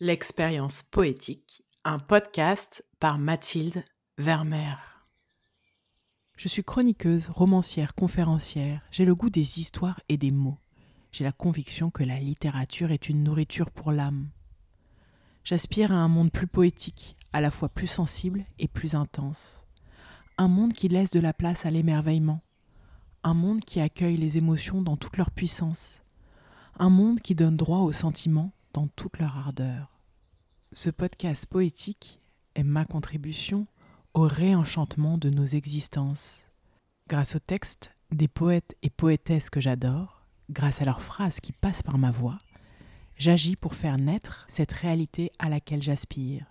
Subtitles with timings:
[0.00, 3.84] L'expérience poétique, un podcast par Mathilde
[4.18, 4.76] Vermeer.
[6.36, 8.82] Je suis chroniqueuse, romancière, conférencière.
[8.90, 10.58] J'ai le goût des histoires et des mots.
[11.12, 14.30] J'ai la conviction que la littérature est une nourriture pour l'âme.
[15.44, 19.64] J'aspire à un monde plus poétique, à la fois plus sensible et plus intense.
[20.38, 22.40] Un monde qui laisse de la place à l'émerveillement.
[23.22, 26.02] Un monde qui accueille les émotions dans toute leur puissance.
[26.80, 30.00] Un monde qui donne droit aux sentiments dans toute leur ardeur.
[30.72, 32.20] Ce podcast poétique
[32.56, 33.66] est ma contribution
[34.12, 36.46] au réenchantement de nos existences.
[37.08, 41.82] Grâce aux textes des poètes et poétesses que j'adore, grâce à leurs phrases qui passent
[41.82, 42.40] par ma voix,
[43.16, 46.46] j'agis pour faire naître cette réalité à laquelle j'aspire.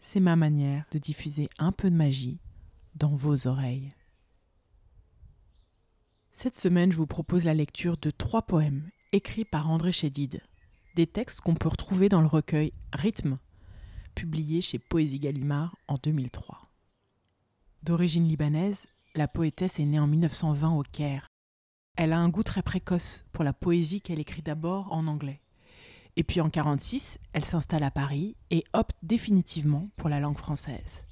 [0.00, 2.40] C'est ma manière de diffuser un peu de magie
[2.96, 3.90] dans vos oreilles.
[6.32, 10.42] Cette semaine, je vous propose la lecture de trois poèmes écrits par André Chédid
[10.96, 13.38] des textes qu'on peut retrouver dans le recueil Rythme,
[14.14, 16.70] publié chez Poésie Gallimard en 2003.
[17.82, 21.28] D'origine libanaise, la poétesse est née en 1920 au Caire.
[21.96, 25.42] Elle a un goût très précoce pour la poésie qu'elle écrit d'abord en anglais.
[26.16, 31.04] Et puis en 1946, elle s'installe à Paris et opte définitivement pour la langue française,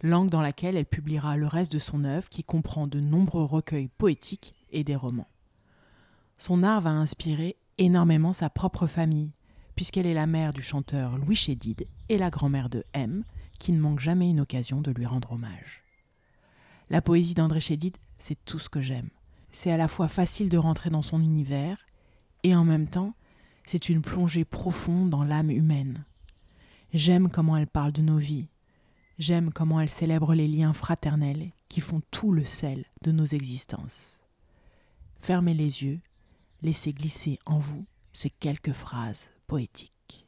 [0.00, 3.88] langue dans laquelle elle publiera le reste de son œuvre qui comprend de nombreux recueils
[3.88, 5.28] poétiques et des romans.
[6.38, 9.32] Son art va inspirer énormément sa propre famille,
[9.74, 13.24] puisqu'elle est la mère du chanteur Louis Chédid et la grand-mère de M,
[13.58, 15.82] qui ne manque jamais une occasion de lui rendre hommage.
[16.90, 19.08] La poésie d'André Chédid, c'est tout ce que j'aime.
[19.50, 21.78] C'est à la fois facile de rentrer dans son univers,
[22.42, 23.14] et en même temps,
[23.64, 26.04] c'est une plongée profonde dans l'âme humaine.
[26.92, 28.48] J'aime comment elle parle de nos vies.
[29.18, 34.20] J'aime comment elle célèbre les liens fraternels qui font tout le sel de nos existences.
[35.20, 36.00] Fermez les yeux
[36.64, 37.84] laissez glisser en vous
[38.14, 40.26] ces quelques phrases poétiques.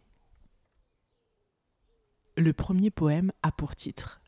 [2.37, 4.21] Le premier poème a pour titre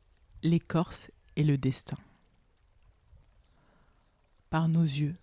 [0.42, 1.98] L'écorce et le destin.
[4.48, 5.16] Par nos yeux,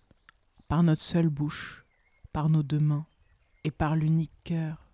[0.68, 1.84] par notre seule bouche,
[2.32, 3.06] par nos deux mains
[3.64, 4.88] et par l'unique cœur,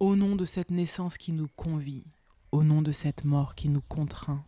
[0.00, 2.04] au nom de cette naissance qui nous convie,
[2.50, 4.46] au nom de cette mort qui nous contraint,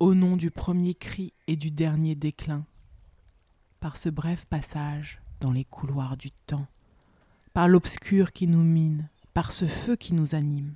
[0.00, 2.66] au nom du premier cri et du dernier déclin,
[3.84, 6.66] par ce bref passage dans les couloirs du temps,
[7.52, 10.74] par l'obscur qui nous mine, par ce feu qui nous anime.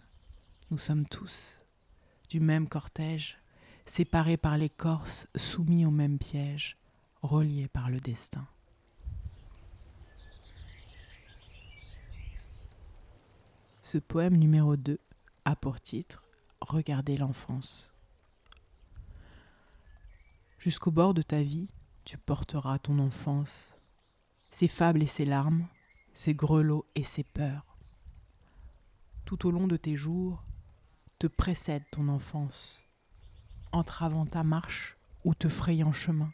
[0.70, 1.64] Nous sommes tous
[2.28, 3.38] du même cortège,
[3.86, 6.76] séparés par l'écorce, soumis au même piège,
[7.22, 8.46] reliés par le destin.
[13.80, 15.00] Ce poème numéro 2
[15.46, 16.22] a pour titre
[16.60, 17.94] Regardez l'enfance.
[20.58, 21.70] Jusqu'au bord de ta vie,
[22.08, 23.76] tu porteras ton enfance,
[24.50, 25.69] ses fables et ses larmes,
[26.14, 27.76] ses grelots et ses peurs.
[29.26, 30.42] Tout au long de tes jours,
[31.19, 32.82] te précède ton enfance,
[33.72, 36.32] entravant ta marche ou te frayant chemin.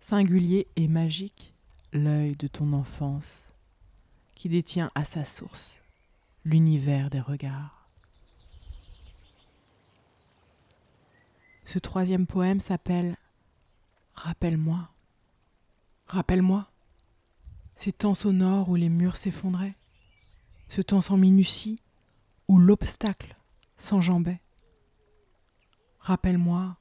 [0.00, 1.52] Singulier et magique,
[1.92, 3.52] l'œil de ton enfance,
[4.34, 5.82] qui détient à sa source
[6.46, 7.86] l'univers des regards.
[11.66, 13.18] Ce troisième poème s'appelle
[14.16, 14.90] Rappelle-moi.
[16.06, 16.70] Rappelle-moi.
[17.74, 19.76] Ces temps sonores où les murs s'effondraient.
[20.68, 21.78] Ce temps sans minutie
[22.48, 23.36] où l'obstacle
[23.76, 24.40] s'enjambait.
[26.00, 26.76] Rappelle-moi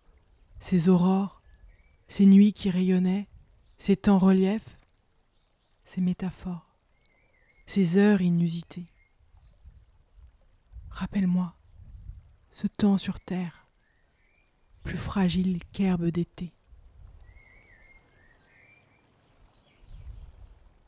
[0.59, 1.43] ces aurores,
[2.07, 3.27] ces nuits qui rayonnaient,
[3.77, 4.79] ces temps reliefs,
[5.83, 6.75] ces métaphores,
[7.67, 8.87] ces heures inusitées.
[10.89, 11.53] Rappelle-moi
[12.51, 13.67] ce temps sur terre,
[14.83, 16.54] plus fragile qu'herbe d'été.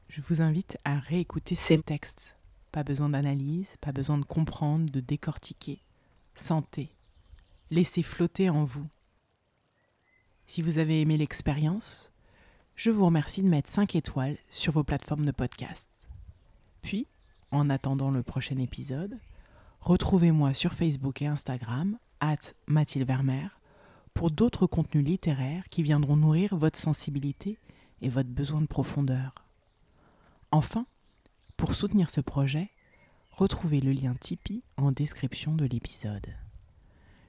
[0.10, 2.36] Je vous invite à réécouter ces textes.
[2.72, 5.82] Pas besoin d'analyse, pas besoin de comprendre, de décortiquer.
[6.36, 6.92] Sentez.
[7.72, 8.88] Laissez flotter en vous.
[10.46, 12.14] Si vous avez aimé l'expérience,
[12.76, 15.92] je vous remercie de mettre 5 étoiles sur vos plateformes de podcast.
[16.82, 17.08] Puis,
[17.52, 19.18] en attendant le prochain épisode,
[19.82, 23.60] retrouvez-moi sur Facebook et Instagram, at Mathilde Vermeer,
[24.14, 27.58] pour d'autres contenus littéraires qui viendront nourrir votre sensibilité
[28.02, 29.47] et votre besoin de profondeur.
[30.52, 30.86] Enfin,
[31.58, 32.70] pour soutenir ce projet,
[33.32, 36.34] retrouvez le lien Tipeee en description de l'épisode.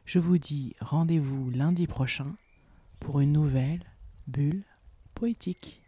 [0.05, 2.35] Je vous dis rendez-vous lundi prochain
[3.01, 3.85] pour une nouvelle
[4.29, 4.63] bulle
[5.15, 5.83] poétique.